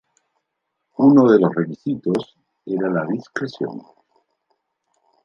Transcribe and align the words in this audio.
Uno 0.97 1.29
de 1.31 1.37
los 1.37 1.53
requisitos 1.55 2.35
era 2.65 2.89
la 2.89 3.05
discreción. 3.05 3.83